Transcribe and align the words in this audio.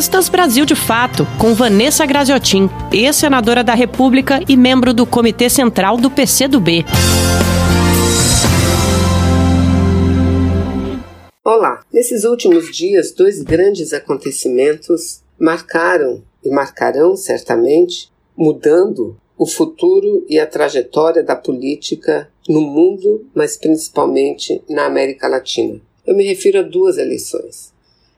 Entrevistas 0.00 0.30
Brasil 0.30 0.64
de 0.64 0.74
Fato, 0.74 1.26
com 1.38 1.52
Vanessa 1.52 2.06
Graziotin, 2.06 2.70
ex-senadora 2.90 3.62
da 3.62 3.74
República 3.74 4.40
e 4.48 4.56
membro 4.56 4.94
do 4.94 5.04
Comitê 5.04 5.50
Central 5.50 5.98
do 5.98 6.10
PCdoB. 6.10 6.86
Olá! 11.44 11.84
Nesses 11.92 12.24
últimos 12.24 12.74
dias, 12.74 13.12
dois 13.12 13.42
grandes 13.42 13.92
acontecimentos 13.92 15.20
marcaram 15.38 16.24
e 16.42 16.48
marcarão 16.48 17.14
certamente, 17.14 18.10
mudando 18.34 19.18
o 19.36 19.46
futuro 19.46 20.24
e 20.30 20.38
a 20.38 20.46
trajetória 20.46 21.22
da 21.22 21.36
política 21.36 22.26
no 22.48 22.62
mundo, 22.62 23.26
mas 23.34 23.54
principalmente 23.58 24.62
na 24.66 24.86
América 24.86 25.28
Latina. 25.28 25.78
Eu 26.06 26.16
me 26.16 26.24
refiro 26.24 26.60
a 26.60 26.62
duas 26.62 26.96
eleições: 26.96 27.74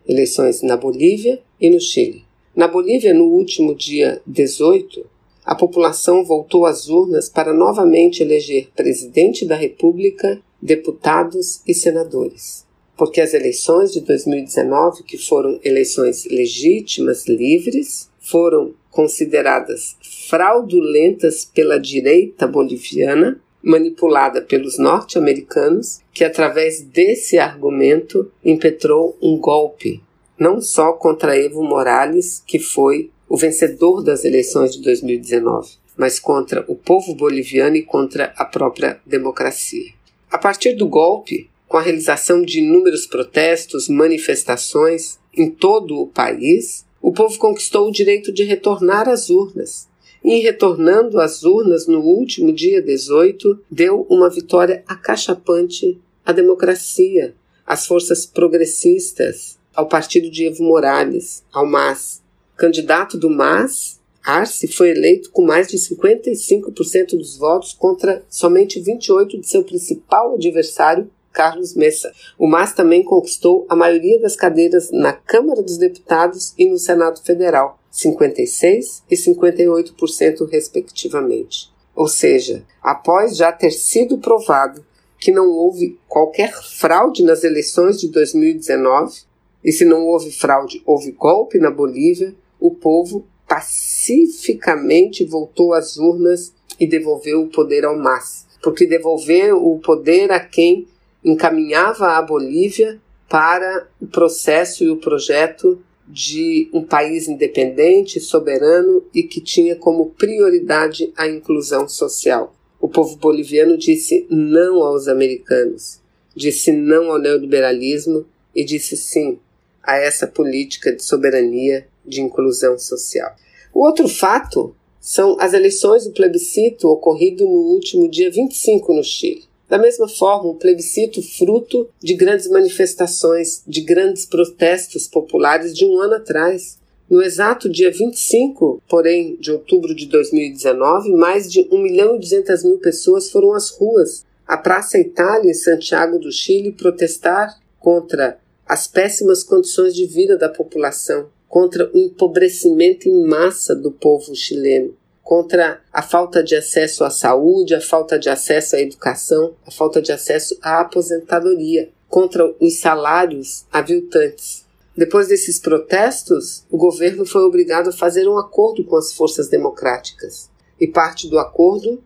eleições 0.07 0.63
na 0.63 0.77
Bolívia 0.77 1.41
e 1.61 1.71
no 1.71 1.81
Chile. 1.81 2.25
Na 2.55 2.69
Bolívia, 2.69 3.15
no 3.15 3.25
último 3.25 3.75
dia 3.75 4.21
18, 4.27 5.07
a 5.45 5.55
população 5.55 6.25
voltou 6.25 6.67
às 6.67 6.89
urnas 6.89 7.29
para 7.29 7.53
novamente 7.53 8.23
eleger 8.23 8.69
presidente 8.77 9.45
da 9.45 9.57
República, 9.57 10.41
deputados 10.61 11.61
e 11.67 11.75
senadores. 11.75 12.65
Porque 12.97 13.21
as 13.21 13.35
eleições 13.35 13.93
de 13.93 14.01
2019, 14.03 15.03
que 15.03 15.19
foram 15.19 15.59
eleições 15.65 16.25
legítimas, 16.27 17.27
livres, 17.27 18.09
foram 18.21 18.75
consideradas 18.91 19.97
fraudulentas 20.29 21.45
pela 21.45 21.79
direita 21.79 22.47
boliviana, 22.47 23.41
manipulada 23.63 24.43
pelos 24.43 24.79
norte-americanos, 24.79 26.01
que 26.13 26.25
através 26.25 26.83
desse 26.83 27.39
argumento 27.39 28.31
impetrou 28.45 29.17
um 29.23 29.39
golpe, 29.39 30.03
não 30.39 30.61
só 30.61 30.93
contra 30.93 31.39
Evo 31.39 31.63
Morales, 31.63 32.43
que 32.47 32.59
foi 32.59 33.11
o 33.29 33.37
vencedor 33.37 34.03
das 34.03 34.25
eleições 34.25 34.73
de 34.73 34.83
2019, 34.83 35.71
mas 35.97 36.19
contra 36.19 36.65
o 36.69 36.75
povo 36.75 37.15
boliviano 37.15 37.77
e 37.77 37.83
contra 37.83 38.33
a 38.37 38.45
própria 38.45 39.01
democracia. 39.07 39.93
A 40.31 40.39
partir 40.39 40.75
do 40.75 40.89
golpe, 40.89 41.49
com 41.69 41.77
a 41.77 41.83
realização 41.83 42.43
de 42.43 42.59
inúmeros 42.59 43.07
protestos, 43.07 43.89
manifestações 43.89 45.19
em 45.35 45.49
todo 45.49 45.99
o 46.01 46.07
país, 46.07 46.85
o 47.01 47.13
povo 47.13 47.39
conquistou 47.39 47.89
o 47.89 47.93
direito 47.93 48.33
de 48.33 48.45
retornar 48.45 49.09
às 49.09 49.31
urnas. 49.31 49.89
E, 50.25 50.39
retornando 50.39 51.21
às 51.21 51.43
urnas 51.43 51.87
no 51.87 52.01
último 52.01 52.53
dia 52.53 52.81
18, 52.81 53.59
deu 53.71 54.07
uma 54.09 54.31
vitória 54.31 54.85
acachapante 54.87 56.01
à 56.25 56.33
democracia, 56.33 57.35
às 57.67 57.87
forças 57.87 58.25
progressistas, 58.25 59.59
ao 59.75 59.89
partido 59.89 60.31
de 60.31 60.47
Evo 60.47 60.63
Morales, 60.63 61.43
ao 61.53 61.67
MAS. 61.67 62.23
Candidato 62.57 63.19
do 63.19 63.29
MAS, 63.29 64.01
Arce 64.25 64.69
foi 64.69 64.91
eleito 64.91 65.31
com 65.31 65.45
mais 65.45 65.67
de 65.67 65.77
55% 65.77 67.17
dos 67.17 67.37
votos 67.37 67.73
contra 67.73 68.25
somente 68.29 68.81
28% 68.81 69.41
de 69.41 69.49
seu 69.49 69.65
principal 69.65 70.35
adversário, 70.35 71.11
Carlos 71.33 71.75
Messa. 71.75 72.13
O 72.39 72.47
MAS 72.47 72.75
também 72.75 73.03
conquistou 73.03 73.67
a 73.69 73.75
maioria 73.75 74.21
das 74.21 74.37
cadeiras 74.37 74.91
na 74.91 75.13
Câmara 75.13 75.63
dos 75.63 75.79
Deputados 75.79 76.55
e 76.59 76.69
no 76.69 76.79
Senado 76.79 77.23
Federal, 77.23 77.79
56% 77.93 79.03
e 79.11 79.17
58%, 79.17 80.49
respectivamente. 80.51 81.73
Ou 81.95 82.09
seja, 82.09 82.65
após 82.83 83.37
já 83.37 83.53
ter 83.53 83.71
sido 83.71 84.19
provado 84.19 84.85
que 85.19 85.31
não 85.31 85.49
houve 85.49 85.99
qualquer 86.09 86.53
fraude 86.53 87.23
nas 87.23 87.45
eleições 87.45 88.01
de 88.01 88.09
2019, 88.09 89.23
e 89.65 89.71
se 89.71 89.85
não 89.85 90.07
houve 90.07 90.33
fraude, 90.33 90.83
houve 90.85 91.13
golpe 91.13 91.59
na 91.59 91.71
Bolívia, 91.71 92.35
o 92.59 92.73
povo 92.73 93.25
pacificamente 93.47 95.25
voltou 95.25 95.75
às 95.75 95.97
urnas 95.97 96.53
e 96.81 96.87
devolveu 96.87 97.43
o 97.43 97.49
poder 97.49 97.85
ao 97.85 97.97
MAS. 97.97 98.47
Porque 98.63 98.87
devolver 98.87 99.55
o 99.55 99.79
poder 99.79 100.33
a 100.33 100.41
quem 100.41 100.89
encaminhava 101.25 102.17
a 102.17 102.23
Bolívia 102.23 103.01
para 103.29 103.89
o 104.01 104.07
processo 104.07 104.85
e 104.85 104.91
o 104.91 104.97
projeto 104.97 105.83
de 106.07 106.69
um 106.73 106.83
país 106.83 107.29
independente, 107.29 108.21
soberano 108.21 109.03
e 109.15 109.23
que 109.23 109.41
tinha 109.41 109.77
como 109.77 110.11
prioridade 110.11 111.13
a 111.17 111.27
inclusão 111.27 111.89
social. 111.89 112.55
O 112.81 112.89
povo 112.89 113.17
boliviano 113.17 113.79
disse 113.79 114.27
não 114.29 114.83
aos 114.83 115.09
americanos, 115.09 116.01
disse 116.35 116.73
não 116.73 117.11
ao 117.11 117.19
neoliberalismo 117.19 118.27
e 118.55 118.65
disse 118.65 118.97
sim 118.97 119.39
a 119.83 119.97
essa 119.97 120.27
política 120.27 120.95
de 120.95 121.03
soberania, 121.03 121.87
de 122.05 122.21
inclusão 122.21 122.79
social. 122.79 123.35
O 123.73 123.85
outro 123.85 124.09
fato 124.09 124.75
são 125.01 125.37
as 125.41 125.53
eleições 125.53 126.05
do 126.05 126.13
plebiscito 126.13 126.89
ocorrido 126.89 127.45
no 127.45 127.73
último 127.73 128.09
dia 128.09 128.31
25 128.31 128.95
no 128.95 129.03
Chile. 129.03 129.45
Da 129.73 129.79
mesma 129.79 130.07
forma, 130.07 130.51
um 130.51 130.55
plebiscito 130.55 131.23
fruto 131.23 131.89
de 131.99 132.13
grandes 132.13 132.47
manifestações, 132.47 133.63
de 133.67 133.81
grandes 133.81 134.27
protestos 134.27 135.09
populares 135.09 135.75
de 135.75 135.87
um 135.87 135.99
ano 135.99 136.17
atrás. 136.17 136.79
No 137.09 137.23
exato 137.23 137.71
dia 137.71 137.91
25, 137.91 138.83
porém, 138.87 139.35
de 139.37 139.51
outubro 139.51 139.95
de 139.95 140.05
2019, 140.05 141.13
mais 141.13 141.51
de 141.51 141.67
1 141.73 141.79
milhão 141.79 142.17
e 142.17 142.19
200 142.19 142.65
mil 142.65 142.79
pessoas 142.81 143.31
foram 143.31 143.55
às 143.55 143.71
ruas, 143.71 144.27
à 144.47 144.59
Praça 144.59 144.99
Itália, 144.99 145.51
em 145.51 145.55
Santiago 145.55 146.19
do 146.19 146.31
Chile, 146.31 146.73
protestar 146.73 147.59
contra 147.81 148.39
as 148.69 148.87
péssimas 148.87 149.43
condições 149.43 149.95
de 149.95 150.05
vida 150.05 150.37
da 150.37 150.51
população, 150.51 151.31
contra 151.49 151.91
o 151.95 151.99
empobrecimento 151.99 153.09
em 153.09 153.27
massa 153.27 153.75
do 153.75 153.91
povo 153.91 154.35
chileno 154.35 154.95
contra 155.33 155.81
a 155.91 156.03
falta 156.03 156.45
de 156.45 156.55
acesso 156.55 157.03
à 157.05 157.09
saúde, 157.09 157.75
a 157.75 157.81
falta 157.81 158.19
de 158.19 158.29
acesso 158.29 158.77
à 158.77 158.81
educação, 158.81 159.55
a 159.67 159.71
falta 159.71 160.03
de 160.03 160.13
acesso 160.13 160.59
à 160.61 160.81
aposentadoria, 160.81 161.89
contra 162.07 162.55
os 162.61 162.81
salários 162.81 163.65
aviltantes. 163.73 164.67
Depois 164.95 165.29
desses 165.29 165.59
protestos, 165.59 166.67
o 166.71 166.77
governo 166.77 167.25
foi 167.25 167.45
obrigado 167.45 167.89
a 167.89 167.93
fazer 167.93 168.29
um 168.29 168.37
acordo 168.37 168.85
com 168.85 168.95
as 168.95 169.15
forças 169.15 169.49
democráticas. 169.49 170.51
E 170.79 170.87
parte 170.87 171.27
do 171.31 171.39
acordo 171.39 172.05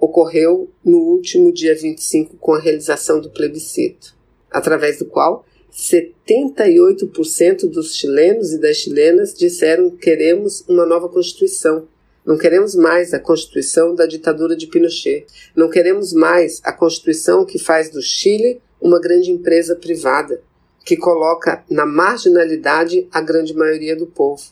ocorreu 0.00 0.70
no 0.82 0.96
último 0.96 1.52
dia 1.52 1.74
25 1.74 2.38
com 2.38 2.54
a 2.54 2.58
realização 2.58 3.20
do 3.20 3.28
plebiscito, 3.28 4.16
através 4.50 4.98
do 4.98 5.04
qual 5.04 5.44
78% 5.70 7.68
dos 7.68 7.94
chilenos 7.94 8.54
e 8.54 8.58
das 8.58 8.78
chilenas 8.78 9.34
disseram 9.34 9.90
que 9.90 9.98
queremos 9.98 10.64
uma 10.66 10.86
nova 10.86 11.10
Constituição, 11.10 11.86
não 12.24 12.38
queremos 12.38 12.74
mais 12.76 13.12
a 13.12 13.18
Constituição 13.18 13.94
da 13.94 14.06
ditadura 14.06 14.54
de 14.54 14.68
Pinochet. 14.68 15.26
Não 15.56 15.68
queremos 15.68 16.12
mais 16.12 16.60
a 16.62 16.72
Constituição 16.72 17.44
que 17.44 17.58
faz 17.58 17.90
do 17.90 18.00
Chile 18.00 18.60
uma 18.80 19.00
grande 19.00 19.30
empresa 19.30 19.74
privada, 19.74 20.40
que 20.84 20.96
coloca 20.96 21.64
na 21.68 21.84
marginalidade 21.84 23.08
a 23.12 23.20
grande 23.20 23.54
maioria 23.54 23.96
do 23.96 24.06
povo. 24.06 24.42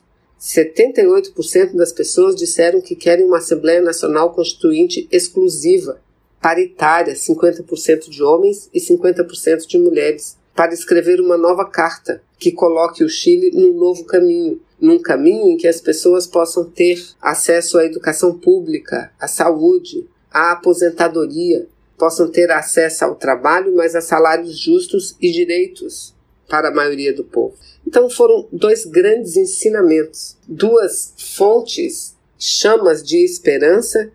78% 0.41 1.77
das 1.77 1.93
pessoas 1.93 2.35
disseram 2.35 2.81
que 2.81 2.97
querem 2.97 3.27
uma 3.27 3.39
Assembleia 3.39 3.83
Nacional 3.83 4.33
Constituinte 4.33 5.07
exclusiva, 5.13 6.01
paritária, 6.41 7.15
50% 7.15 8.09
de 8.09 8.23
homens 8.23 8.69
e 8.73 8.81
50% 8.81 9.67
de 9.67 9.79
mulheres, 9.79 10.39
para 10.55 10.75
escrever 10.75 11.21
uma 11.21 11.37
nova 11.37 11.65
carta 11.65 12.23
que 12.39 12.53
coloque 12.53 13.05
o 13.05 13.09
Chile 13.09 13.51
num 13.53 13.75
novo 13.75 14.05
caminho, 14.05 14.61
num 14.81 14.99
caminho 14.99 15.51
em 15.51 15.57
que 15.57 15.69
as 15.69 15.81
pessoas 15.81 16.27
possam 16.27 16.65
ter 16.65 17.03
acesso 17.21 17.79
à 17.79 17.85
educação 17.85 18.39
pública, 18.39 19.13
à 19.21 19.29
saúde, 19.29 20.07
à 20.31 20.53
aposentadoria, 20.53 21.67
possam 21.99 22.31
ter 22.31 22.51
acesso 22.51 23.05
ao 23.05 23.15
trabalho, 23.15 23.75
mas 23.77 23.95
a 23.95 24.01
salários 24.01 24.59
justos 24.59 25.15
e 25.21 25.31
direitos 25.31 26.15
para 26.49 26.69
a 26.69 26.75
maioria 26.75 27.13
do 27.13 27.25
povo. 27.25 27.55
Então 27.87 28.09
foram 28.09 28.49
dois 28.51 28.85
grandes 28.87 29.37
ensinamentos, 29.37 30.37
duas 30.49 31.13
fontes, 31.37 32.17
chamas 32.39 33.03
de 33.03 33.23
esperança 33.23 34.11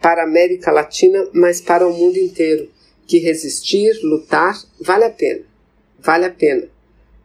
para 0.00 0.22
a 0.22 0.24
América 0.24 0.72
Latina, 0.72 1.28
mas 1.32 1.60
para 1.60 1.86
o 1.86 1.92
mundo 1.92 2.16
inteiro, 2.16 2.68
que 3.06 3.18
resistir, 3.18 3.98
lutar, 4.02 4.60
vale 4.80 5.04
a 5.04 5.10
pena. 5.10 5.47
Vale 5.98 6.26
a 6.26 6.30
pena, 6.30 6.68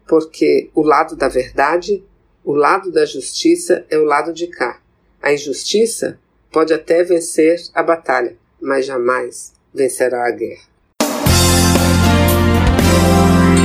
porque 0.08 0.70
o 0.74 0.81
lado 0.81 1.16
da 1.16 1.28
verdade 1.28 2.04
o 2.46 2.54
lado 2.54 2.92
da 2.92 3.06
justiça 3.06 3.86
é 3.90 3.98
o 3.98 4.04
lado 4.04 4.34
de 4.34 4.48
cá. 4.48 4.78
A 5.22 5.31
injustiça 5.31 6.20
pode 6.52 6.74
até 6.74 7.02
vencer 7.02 7.58
a 7.74 7.81
batalha, 7.81 8.36
mas 8.62 8.86
jamais 8.86 9.54
vencerá 9.74 10.28
a 10.28 10.31
guerra. 10.31 10.62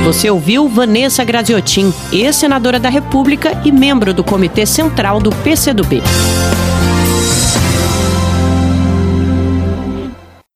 Você 0.05 0.29
ouviu 0.29 0.67
Vanessa 0.69 1.25
Graziotin, 1.25 1.93
ex-senadora 2.11 2.79
da 2.79 2.89
República 2.89 3.51
e 3.65 3.71
membro 3.71 4.13
do 4.13 4.23
Comitê 4.23 4.65
Central 4.65 5.19
do 5.19 5.29
PCdoB. 5.43 6.01